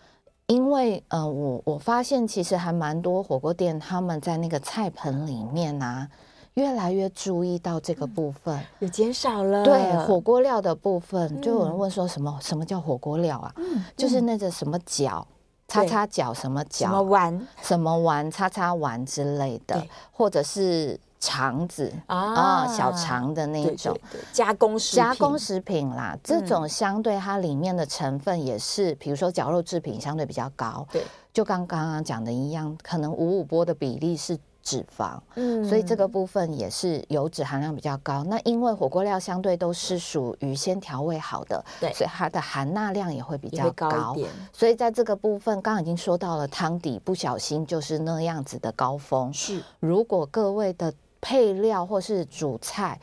[0.46, 6.08] 因为呃，我我发现其实还蛮多火锅店他们在那个菜盆里面啊。
[6.54, 9.64] 越来越注意到这个部分，嗯、有减少了。
[9.64, 13.52] 对，火锅料的部分，就有人问说什么、嗯、什么叫火锅料啊？
[13.56, 15.24] 嗯，就是那个什么饺，
[15.66, 23.98] 叉叉饺，什么饺，什么丸，什么丸，叉叉丸之类的，或者是肠子啊、哦，小肠的那种
[24.32, 26.16] 加工食加工食品啦。
[26.22, 30.86] 这种相对它里面的成分也是，嗯、比如说绞肉制品相对比较高。
[30.92, 34.38] 对，就刚刚刚讲的一样，可能五五波的比例是。
[34.64, 38.24] 脂肪，嗯，所以这个部分也是油脂含量比较高。
[38.24, 44.30] 那因为火锅料相对都是属于先调味好的，对，所以它的含钠量也会比较高，高一点。
[44.52, 49.32] 所以在这个部分，刚刚已经说到了汤底，不小心就是那样子的高峰。
[49.32, 52.98] 是，如果各位的配料或是主菜。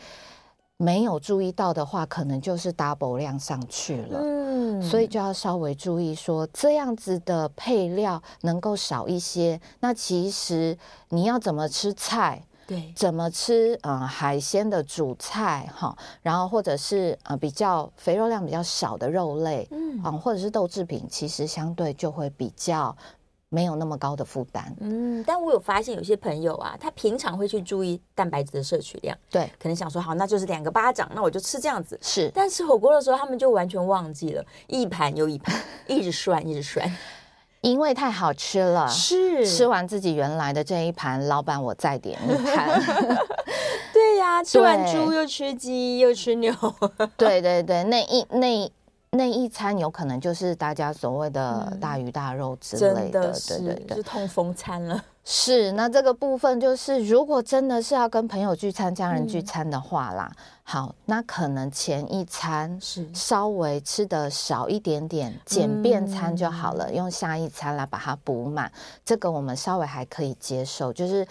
[0.81, 9.61] 没有注意到的话，可能就是 double 量上去了，嗯，所以就要稍微注意说，这样子的配料能够少一些。
[9.81, 10.75] 那其实
[11.09, 22.95] 你要怎么吃菜，对，怎么吃嗯海鲜的主菜哈，然后或者是呃比较肥肉量比较少的肉类，嗯，啊或者是豆制品，其实相对就会比较。
[23.53, 32.31] 没有那么高的负担，嗯，但我有发现有些朋友啊，他平常会去注意蛋白质的摄取量，对，可能想说好，那就是两个巴掌，那我就吃这样子，是。
[32.33, 36.89] 但吃火锅的时候，他们就完全忘记了，一盘又一盘，一直涮，一直涮，
[37.59, 39.45] 因为太好吃了，是。
[39.45, 42.81] 吃完自己原来的这一盘，老板我再点一盘。
[43.91, 46.55] 对呀、啊，吃完猪又吃鸡又吃牛，
[47.17, 48.71] 对对对，那一那。
[49.11, 55.03] 那一餐有可能就是大家所谓的大鱼大肉之类的，对对对，是痛风餐了。
[55.23, 63.07] 是，那这个部分就是，如果真的是要跟朋友聚餐、家人聚餐的话啦，嗯、好，那可能前一餐是。
[63.13, 68.71] 稍微吃的少一点点，简便餐就好了，嗯、用下一餐来把它补满，
[69.05, 71.27] 这个我们稍微还可以接受，就是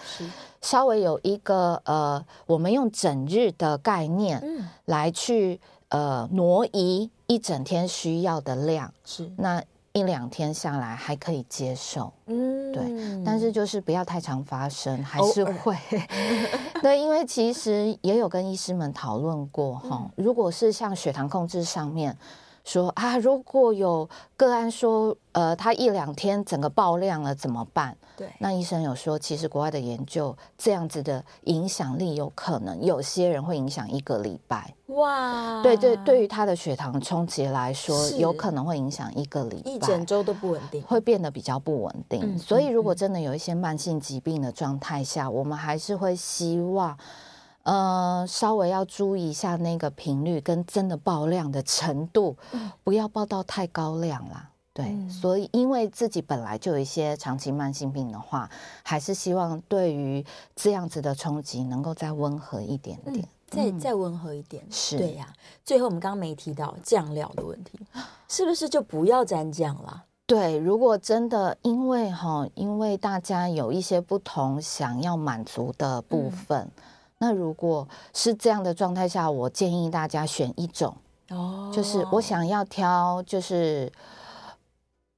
[0.61, 4.41] 稍微有一个呃，我们用整日的概念
[4.85, 9.63] 来去呃挪移一整天需要的量，是那。
[9.93, 12.81] 一两天下来还可以接受，嗯，对，
[13.25, 15.75] 但是就是不要太常发生，还是会，
[16.81, 22.17] 对，因为其实也有跟医师们讨论过哈，如果是像血糖控制上面。
[22.63, 27.97] 说啊，如果有个案说，呃，他一两天整个爆量了怎么办？
[28.15, 34.73] 对，那医生有说，其实国外的研究这样子的影响力有可能，有些人会影响一个礼拜。
[34.87, 42.21] 哇，对对，对于他的血糖冲击来说，有可能会影响一个礼拜，一整周都不稳定，会变得比较不稳定。
[42.21, 46.95] 嗯，所以，如果真的有一些慢性疾病的状态下，我们还是会希望。
[47.63, 52.35] 呃，稍微要注意一下那个频率跟真的爆量的程度，
[52.83, 54.49] 不要爆到太高量啦。
[54.73, 58.49] 对，嗯、所以因为自己本来就有一些长期慢性病的话，
[58.83, 64.63] 还是希望对于这样子的冲击能够再温和一点点，嗯、再再温和一点。
[64.71, 65.27] 是，对呀。
[65.65, 67.79] 最后我们刚刚没提到酱料的问题，
[68.29, 70.05] 是不是就不要沾酱了？
[70.25, 76.61] 对，如果真的因为哈，因为大家有一些不同想要满足的部分。
[76.61, 76.71] 嗯
[77.21, 80.97] 那如果是这样的状态下，我建议大家选一种，
[81.29, 83.91] 哦，就是我想要挑，就是。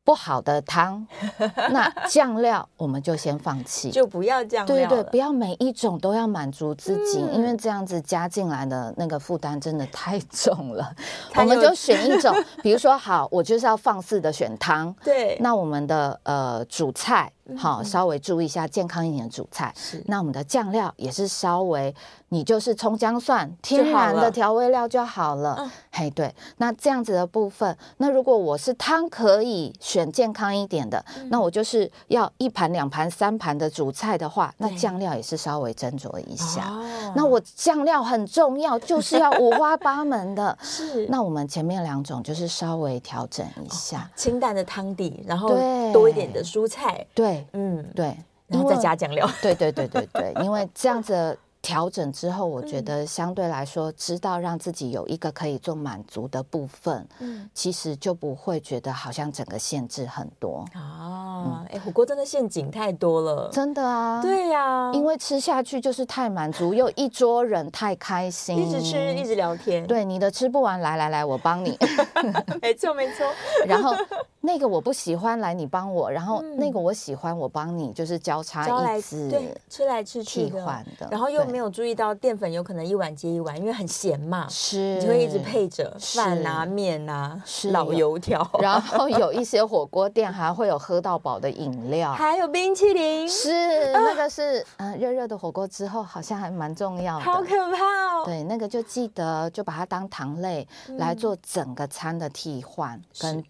[0.06, 1.08] 不好的汤，
[1.72, 4.76] 那酱料我们就先放弃，就不要酱料。
[4.76, 10.94] 对对，不要每一种都要满足自己，嗯、因为这样子加进来的那个负担真的太 重了。
[11.38, 14.94] 我们就选一种， 比如说，好，我就是要放肆的选汤。
[15.06, 19.74] 对，那我们的呃主菜，好，稍微注意一下健康一点的主菜。
[19.76, 21.94] 是，那我们的酱料也是稍微。
[22.30, 36.68] 你就是葱姜蒜天然的调味料就好了，嘿，对，那这样子的部分，那如果我是汤可以选健康一点的，嗯、那我就是要一盘、两盘、三盘的主菜的话，那酱料也是稍微斟酌一下。
[36.72, 40.58] 哦、那我酱料很重要，就是要五花八门的。
[40.64, 45.50] 是，那我们前面两种就是稍微调整一下，哦、清淡的汤底，然后
[45.94, 47.06] 多一点的蔬菜。
[47.14, 48.16] 对，嗯，对，
[48.48, 49.30] 然后再加酱料。
[49.42, 51.38] 对对对对对，因为这样子。
[51.66, 61.66] 调整之后，我觉得相对来说，知道让自己有一个可以做满足的部分，嗯，其实就不会觉得好像整个限制很多啊。
[61.72, 64.22] 哎，火锅真的陷阱太多了，真的啊。
[64.22, 69.88] 对呀，因为吃下去就是太满足，又一桌人太开心，一直吃一直聊天。
[69.88, 71.80] 对，你的吃不完，来来来，我帮你。
[72.62, 73.26] 没错没错。
[73.66, 73.96] 然后
[74.46, 76.12] 那个我不喜欢，来你帮我。
[76.12, 81.08] 然后那个我喜欢，我帮你，就是交叉一次，对，吃来吃去替换的。
[81.10, 81.54] 然后又。
[81.54, 97.86] 没有注意到淀粉有可能一碗接一碗，因为很咸嘛，是，你就会一直配着饭啊、面啊、老油条，然后有一 些火锅店还会有喝到饱的饮料，还有冰淇淋，是 那个是嗯，热热的火锅之后好像还蛮重要的，好可怕
[98.18, 98.26] 哦。
[98.26, 103.44] 对，那个就记得就把它当糖类来做整个餐的替换跟。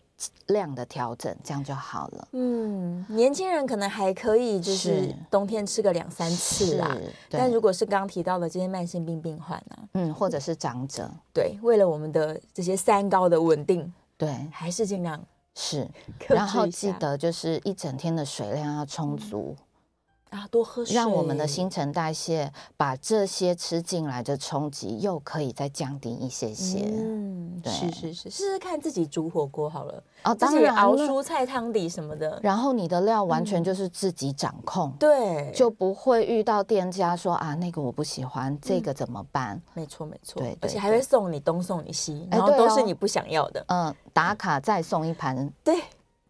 [0.47, 2.27] 量的调整，这样就好了。
[2.31, 6.97] 嗯，年轻人可能还可以，就是冬天吃个两三次啦。
[7.29, 9.77] 但如果是刚刚提到的这些慢性病病患呢？
[9.93, 15.19] 嗯，或者是长者，对，为了我们的这些三高的稳定，对，还是尽量
[15.55, 15.87] 是。
[16.27, 19.55] 然后记得就是一整天的水量要充足。
[20.33, 26.91] 啊，多喝水，让我们的新陈代谢把这些吃进来的冲击又可以再降低一些些。
[26.91, 30.03] 嗯，对，是是是，试试看自己煮火锅好了。
[30.23, 39.61] 哦，当然熬蔬菜汤底什么的，然后你的料完全就是自己掌控，对，就不会遇到店家说啊，那个我不喜欢，这个怎么办？
[39.75, 43.63] 没错没错，对，而且还会送你东送你西，然后都是你不想要的。
[43.67, 45.75] 嗯，打卡再送一盘，对。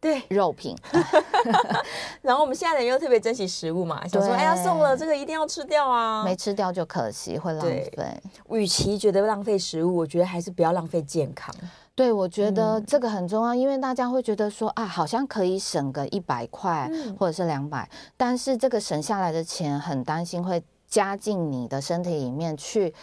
[0.04, 0.76] 对肉品，
[2.22, 8.22] 然后我们现在人又特别珍惜食物嘛， 想说哎呀送了这个一定要吃掉啊，没吃掉就可惜会浪费。
[8.50, 11.56] 与其觉得浪费食物，我觉得还是不要浪费健康。
[11.96, 22.94] 对，我觉得这个很重要，因为大家会觉得说啊，好像可以省个一百块或者是两百，但是这个省下来的钱很担心会加进你的身体里面去。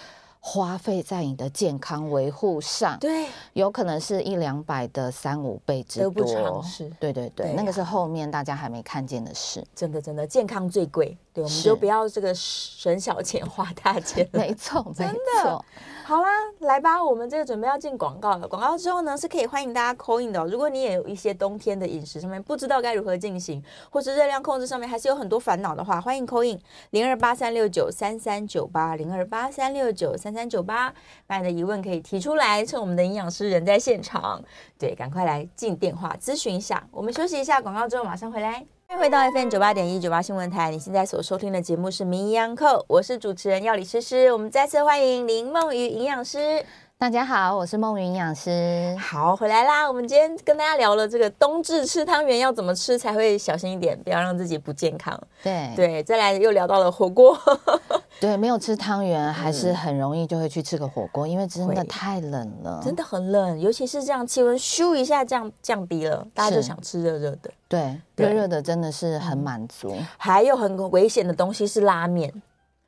[0.42, 6.08] 花费在你的健康维护上，对，有可能是一两百的三五倍之多。
[6.08, 6.90] 得不偿失。
[6.98, 9.62] 对对对，对啊、那个是后面大家还没看见的事。
[9.74, 14.26] 真的真的，健康最贵，对，我们就不要这个省小钱花大钱。
[14.32, 15.64] 没错，没错。
[16.10, 18.48] 好啦，来吧，我们这个准备要进广告了。
[18.48, 30.92] 广告之后呢，是可以欢迎大家 call in 的、如果你也有一些冬天的饮食上面不知道该如何进行，或是热量控制上面还是有很多烦恼的话，欢迎 call in 零二八三六九三三九八零二八三六九三三九八，
[31.28, 34.42] 把你的疑问可以提出来，趁我们的营养师人在现场，
[34.76, 36.84] 对，赶快来进电话咨询一下。
[36.90, 38.66] 我们休息一下广告之后马上回来。
[38.90, 44.32] 欢迎回到 FM 九八点一九八新闻台，你现在所收听的节目是《名医央叩》，我是主持人药理诗诗。
[44.32, 46.60] 我们再次欢迎林梦瑜营养师。
[47.00, 48.94] 大家好，我是梦云营养师。
[49.00, 49.88] 好，回来啦！
[49.88, 55.18] 我们今天跟大家聊了这个冬至吃汤圆要怎么吃才会小心一点，不要让自己不健康。
[55.42, 57.34] 对对，再来又聊到了火锅。
[58.20, 67.50] 对，没有吃汤圆，还是很容易就会去吃个火锅，嗯、因为真的太冷了，真的很冷，尤其是这样气温咻一下降降低了，大家就想吃热热的。
[67.66, 69.96] 对，热热的真的是很满足。
[70.18, 72.30] 还有很危险的东西是拉面。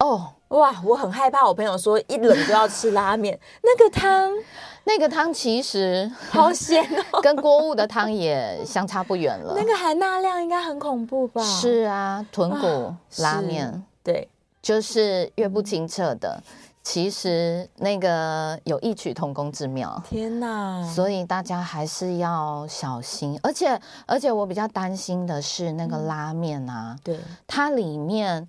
[0.01, 0.75] 哦，哇！
[0.85, 4.31] 我很害怕，我朋友说一冷就要吃拉面， 那个汤，
[4.85, 6.83] 那个汤其实好咸
[7.13, 9.55] 哦， 跟锅物的汤也相差不远了。
[9.57, 11.43] 那个含钠量应该很恐怖吧？
[11.43, 14.29] 是啊，豚骨拉面，对，
[14.61, 16.43] 就是越不清澈的，
[16.83, 20.03] 其实那个有异曲同工之妙。
[20.07, 20.83] 天哪！
[20.85, 28.47] 所以大家还是要小心，而且而且我比较担心的是那个拉面啊，对，它里面。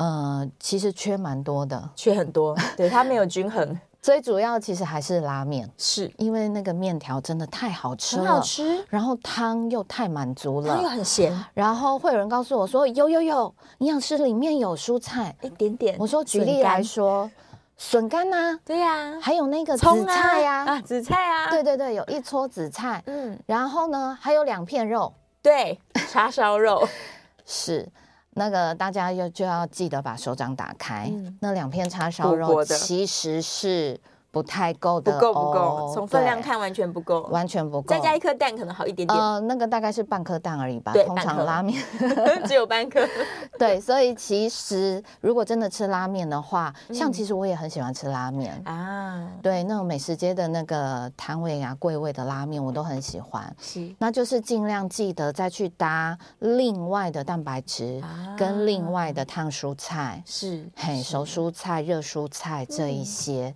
[0.00, 3.78] 呃，其实缺蛮多的，缺很多，对，它没有均衡。
[4.00, 11.30] 最主要其实还是拉面，是因为那个面条真的太好吃了，很好吃，然后汤又太满足了，汤又很咸。
[11.52, 15.96] 然后会有人告诉我说，有有有，营养师里面有蔬菜一点点。
[15.98, 17.30] 我说举例来说，
[17.76, 25.78] 笋干呐，对呀，还有那个紫菜呀，啊，紫菜啊，对对对，有一撮紫菜，嗯，然后呢，还有两片肉，对，
[26.08, 26.88] 叉烧肉
[27.44, 27.86] 是。
[28.34, 34.00] 那个大家要就要记得把手掌打开，嗯、那两片叉烧肉其实是。
[34.30, 37.88] 不太够的，不够不够，从分量看完全不够，完全不够。
[37.88, 39.18] 再加一颗蛋可能好一点点。
[39.18, 40.92] 呃，那个大概是半颗蛋而已吧。
[40.92, 41.82] 对，通常拉面
[42.46, 43.00] 只有半颗。
[43.58, 49.28] 对，所以其实如果真的吃拉面的话，像其实我也很喜欢吃拉面啊。
[49.42, 53.54] 对，那种美食街的那个摊位啊、柜位的拉面，我都很喜欢。
[53.60, 58.00] 是，那就是尽量记得再去搭另外的蛋白质
[58.36, 63.52] 跟另外的烫蔬菜，是，嘿，熟蔬菜、热蔬菜这一些。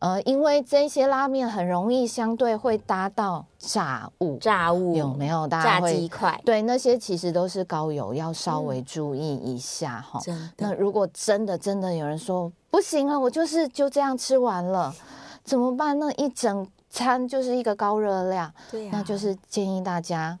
[0.00, 5.46] 呃，因为这些拉面很容易相对会搭到炸物，炸物有没有？
[5.48, 10.20] 大家会炸鸡块，对，那些其实都是高油，要稍微注意一下哈。
[10.58, 14.94] 那如果真的真的有人说不行了，我就是就这样吃完了，
[15.42, 15.98] 怎么办？
[15.98, 20.38] 那一整餐就是一个高热量，对啊，那就是建议大家。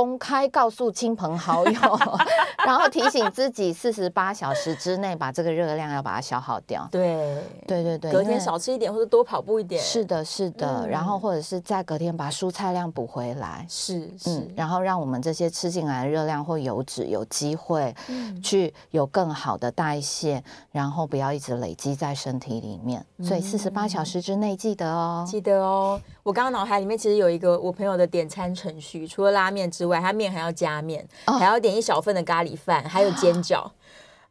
[0.00, 1.72] 公开告诉亲朋好友，
[2.64, 6.88] 然后提醒自己四十八小时之内把这个热量要把它消耗掉。
[6.90, 7.36] 对
[7.66, 9.78] 对对对，隔天少吃一点或者多跑步一点。
[9.82, 10.86] 是的，是的。
[10.86, 13.66] 嗯、然后或者是在隔天把蔬菜量补回来。
[13.68, 14.50] 是是、嗯。
[14.56, 17.94] 然后让我们这些吃进来的热量或油脂有机会
[18.42, 23.04] 去有更好的代谢，嗯、然后不要一直累积在身体里面。
[23.18, 26.00] 嗯、所以四十八小时之内记得哦，记得哦。
[26.30, 33.72] 我刚刚脑海里面其实有一个我朋友的点餐程序，除了拉面之外，他面还要加面，哦、还要点一小份的咖喱饭，还有煎饺，哦、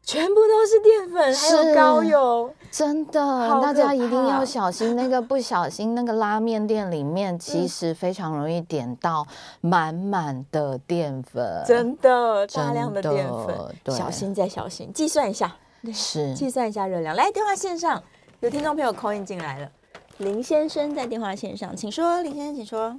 [0.02, 3.20] 全部都是淀粉，还有高油，真的，
[3.60, 4.96] 大家一定要小心。
[4.96, 9.26] 那个 不小心，那个拉面店里面其实非常容易点到
[9.60, 15.54] 满满的淀粉，真的大量的淀粉，对小心再小心，计算一下，
[15.92, 17.14] 是计算一下热量。
[17.14, 18.02] 来，电话线上
[18.40, 19.68] 有听众朋友 call in 进来了。
[20.20, 22.20] 林先生在电话线上，请说。
[22.20, 22.94] 林先生，请说。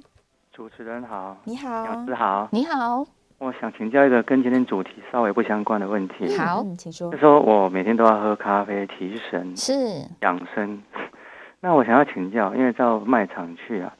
[0.52, 3.06] 主持人好，你好，老师好，你好。
[3.38, 6.36] 我想请教一个跟今天主题稍微不相关的问题。
[6.36, 7.12] 好，请说。
[7.12, 10.82] 就说我每天都要喝咖啡提神，是养生。
[11.62, 13.94] 那我想要请教，因为到卖场去啊，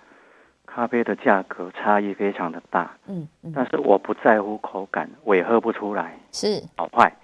[0.67, 2.91] 咖啡的价格差异非常的大。
[3.07, 7.15] 嗯，嗯，但是我不在乎口感，我也喝不出来是好坏。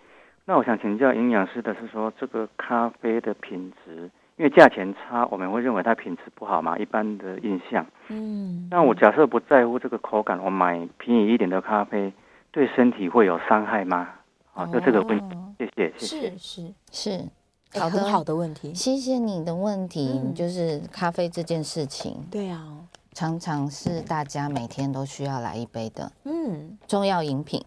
[0.44, 4.08] 那我想请教营养师的是说，这个咖啡的品质。
[4.38, 7.84] 因为价钱差，我们会认为它品质不好嘛，一般的印象。
[8.06, 12.12] 嗯，那我假设不在乎这个口感，我买便宜一点的咖啡，
[12.52, 14.08] 对身体会有伤害吗？
[14.52, 16.30] 好，就这个问题，谢谢，谢谢。
[16.30, 18.72] 是是是，好的，很好的问题。
[18.72, 22.16] 谢谢你的问题，就是咖啡这件事情。
[22.30, 22.64] 对啊，
[23.12, 27.60] 常常是大家每天都需要来一杯的，嗯，重要饮品。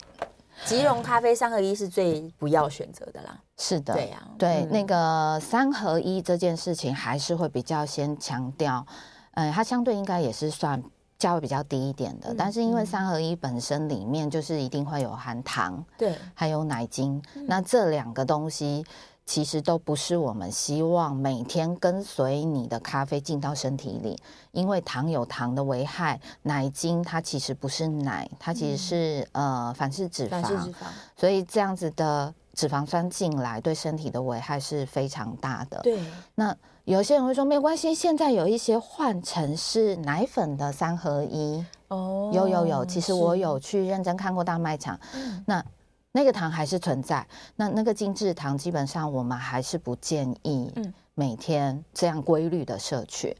[0.66, 3.38] 即溶咖啡三合一是最不要选择的啦。
[3.58, 8.86] 是的，对呀，对那个三合一这件事情，还是会比较先强调，
[9.34, 10.82] 嗯，它相对应该也是算
[11.18, 18.86] 价位比较低一点的，但是因为三合一本身里面就是一定会有含糖，对，还有奶精，那这两个东西。
[19.32, 24.20] 其实都不是我们希望每天跟随你的咖啡进到身体里，
[24.52, 30.74] 因为糖有糖的危害，奶精它其实不是奶，它其实是、嗯、呃反式脂肪，脂肪，
[31.16, 35.80] 所以这样子的脂肪酸进来对身体的危害是非常大的。
[35.82, 35.98] 对，
[36.36, 36.54] 那
[36.84, 45.64] 有些人会说没关系，现在有一些换成是奶粉的三合一哦，有有有，其实我有去认真看过大卖场，嗯、那。
[46.14, 50.72] 那个糖还是存在，那那个精制糖基本上我们还是不建议
[51.16, 53.36] 每天这样规律的摄取。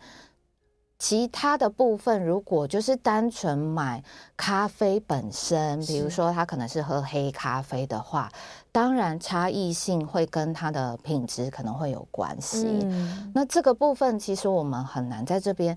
[0.98, 4.04] 其他的部分，如果就是单纯买
[4.38, 8.32] 咖啡本身，比如说他可能是喝黑咖啡的话，
[8.72, 12.88] 当然差异性会跟它的品质可能会有关系。
[13.34, 15.76] 那这个部分其实我们很难在这边。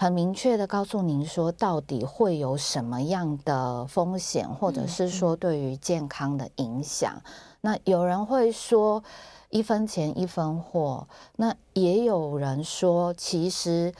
[0.00, 7.20] 很明确的告诉您说，到底会有什么样的风险，或者是说对于健康的影响。
[7.60, 9.04] 那有人会说
[9.50, 13.92] 一分钱一分货，那也有人说，其实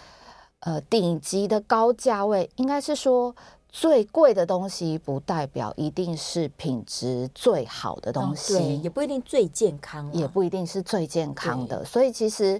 [0.60, 3.36] 呃顶级的高价位，应该是说
[3.68, 11.84] 最贵的东西，不代表一定是品质最好的东西，对，也不一定最健康，也不一定是最健康的。
[11.84, 12.58] 所以其实。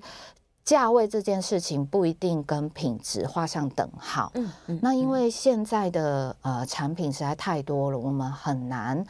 [0.65, 4.31] 价位这件事情不一定跟品质画上等号。
[4.35, 9.05] 嗯嗯，那因为现在的呃产品实在太多了，我们很难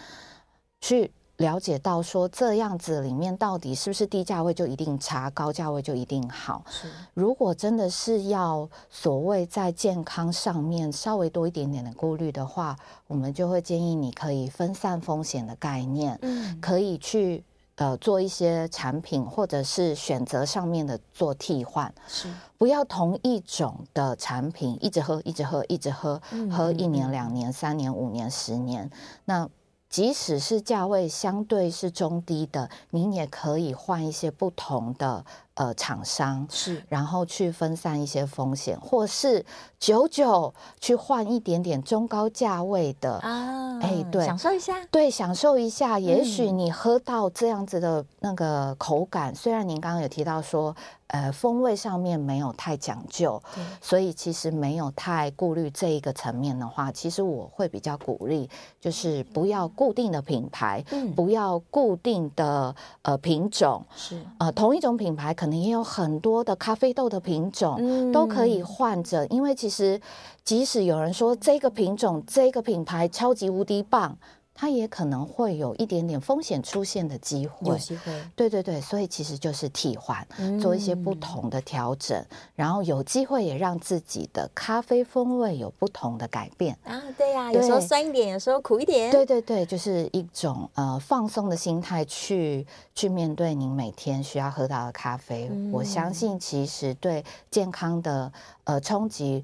[0.80, 6.64] 去了解到说这样子里面到底是不是低价位就一定差，高价位就一定好。
[6.68, 12.76] 是，如果真的是要所谓在健康上面稍微多一点点的顾虑的话，
[13.07, 17.44] 我们就会建议你可以分散风险的概念，嗯，可以去。
[17.81, 22.28] 呃，做一些产品或者是选择上面的做替换，是。
[22.59, 26.20] 不要同一种的产品一直喝，一直喝，一直喝，
[26.51, 28.91] 喝一年、两年、三年、五年、十年，
[29.24, 29.49] 那。
[29.89, 35.24] 即使是价位相对是中低的，您也可以换一些不同的
[35.55, 39.44] 呃厂商，是，然后去分散一些风险，或是
[39.78, 45.98] 久久去换一点点中高价位的啊，哎，对，享受一下，对，享受一下。
[45.98, 50.74] 也许你喝到这样子的那个口感，嗯、虽然您刚刚有提到说。
[51.12, 53.42] 呃，风味上面没有太讲究，
[53.82, 58.48] 所以其实没有太顾虑这一个层面的话，其实我会比较鼓励，
[58.80, 62.72] 就是不要固定的品牌，嗯、不要固定的
[63.03, 70.01] 呃品种，是呃同一种品牌可能也有很多的咖啡豆的品种，嗯、都可以换着，因为其实
[70.44, 74.16] 即使有人说这个品种、这个品牌超级无敌棒。
[74.61, 80.27] 它也可能会有一点点风险出现的机会，有机会，对对对，所以其实就是替换，
[80.61, 98.31] 做一些不同的调整，嗯、然后有机会也让自己的咖啡风味有不同的改变啊，对呀、啊，有时候酸一点，有时候苦一点，对对对，就是一种呃放松的心态去去面对您每天需要喝到的咖啡，嗯、我相信其实对健康的
[98.65, 99.43] 呃冲击。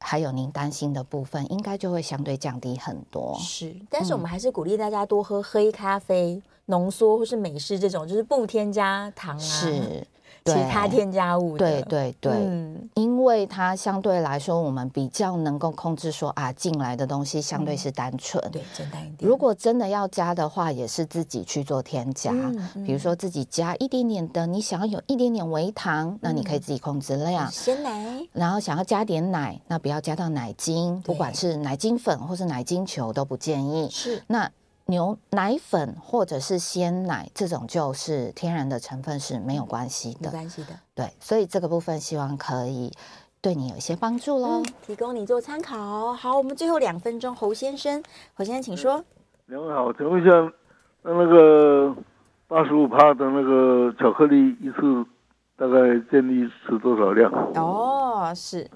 [0.00, 3.36] 还有您担心的部分，应该就会相对降低很多。
[3.38, 9.38] 是，但是我们还是鼓励大家多喝黑咖啡、浓缩或是美式这种，就是不添加糖啊。
[9.38, 10.06] 是。
[10.46, 19.28] 其他添加物，对对对，嗯，因为它相对来说，我们比较能够控制说啊，进来的东西相对是单纯，对，简单一点。
[19.28, 22.32] 如果真的要加的话，也是自己去做添加，
[22.84, 27.50] 比如说自己加一点点的，你想要有一点点微糖，那你可以自己控制量。
[27.50, 33.88] 鲜奶，然后想要加点奶，那不要加到奶精，不管是奶精粉或是奶精球都不建议。
[33.90, 34.22] 是。
[34.26, 34.50] 那。
[34.88, 40.68] 牛奶粉或者是鲜奶这种就是天然的成分是没有关系的，没关系的。
[40.94, 42.92] 对，所以这个部分希望可以
[43.40, 46.12] 对你有一些帮助喽，嗯，提供你做参考。
[46.12, 48.00] 好，我们最后两分钟，侯先生，
[48.34, 49.04] 侯先生请说。
[49.46, 50.30] 两位好，请问一下，
[51.02, 51.92] 那那个
[52.46, 55.04] 八十五帕的那个巧克力一次
[55.56, 57.32] 大概建议吃多少量？
[57.56, 58.70] 哦，是，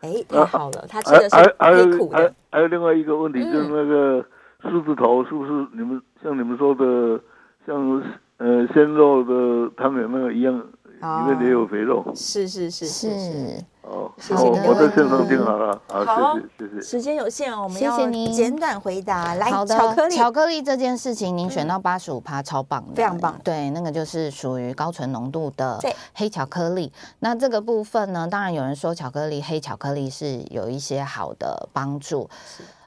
[0.00, 2.16] 哎，太好了，他吃的是黑苦的。
[2.16, 4.24] 还还有另外一个问题，嗯、就是那个。
[4.62, 7.20] 狮子头是不是你们像你们说的，
[7.66, 8.02] 像
[8.38, 12.04] 呃鲜肉的汤圆那个一样，里面也有肥肉？
[12.14, 13.64] 是是是是是。
[13.82, 16.80] 哦，谢谢我在线上听好了，好，谢谢谢谢。
[16.80, 19.34] 时间有限，我们要简短回答。
[19.34, 23.36] 来，巧克力巧克力这件事情，您选到八十五趴，超棒的，非常棒。
[23.42, 25.80] 对，那个就是属于高纯浓度的
[26.14, 26.92] 黑巧克力。
[27.18, 32.28] 那这个部分呢，当然有人说巧克力黑巧克力是有一些好的帮助。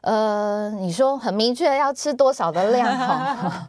[0.04, 3.68] 呃，你说很明确要吃多少的量 哈？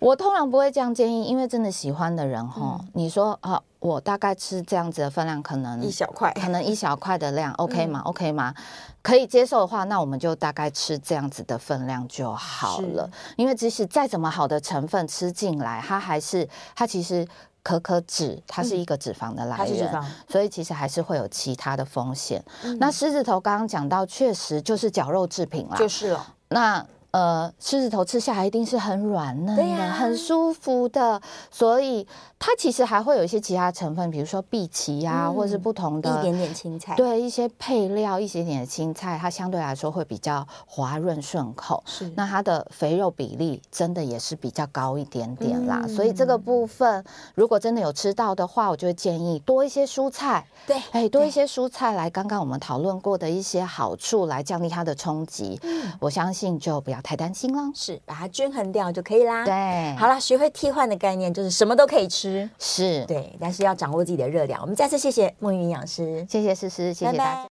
[0.00, 8.52] 我通常不会这样建议，因为真的喜欢的人哈，嗯、你说啊，我大概吃这样子的分量，可能一小块，可能一小块的量，OK 吗、嗯、？OK 吗？
[9.00, 13.08] 可以接受的话，那我们就大概吃这样子的分量就好了。
[13.36, 17.24] 因为即使再怎么好的成分吃进来，它还是它其实
[17.62, 22.42] 可可脂，它是一个脂肪的来源，嗯、所以其实还是会有其他的风险。
[22.64, 26.34] 嗯、那狮子头刚刚讲到，确实就是绞肉制品啦，就是了。
[26.48, 32.06] 那呃，狮子头吃下来一定是很软嫩的，啊、很舒服的，所以
[32.44, 41.80] 它其实还会有一些其他成分，比如说碧琪啊，嗯、或者是不同的一点点青菜，对一些配料，一些点的青菜，它相对来说会比较滑润顺口。
[41.86, 45.82] 是，那它的肥肉比例真的也是比较高一点点啦。
[45.84, 47.04] 嗯、所以这个部分，
[47.36, 50.44] 如果真的有吃到的话，我就会建议多一些蔬菜。
[50.66, 55.60] 对，哎，多一些蔬菜来，刚刚我们讨论过的一些好处来降低它的冲击。
[55.62, 59.44] 嗯，我相信就不要太担心了，是把它均衡掉就可以啦。
[59.44, 64.60] 对，好了，学会替换的概念就是什么都可以吃，是对，但是要掌握自己的热量。
[64.60, 67.40] 我们再次谢谢梦云营养师，谢谢诗诗，谢谢大家。